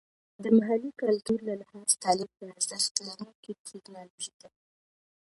د 0.43 0.45
محلي 0.57 0.91
کلتور 1.01 1.39
له 1.47 1.53
لحاظه 1.61 1.93
تعلیم 2.03 2.31
د 2.39 2.41
ارزښت 2.55 2.93
لرونکې 3.07 3.51
ټیکنالوژي 3.67 4.33
ده. 4.41 4.49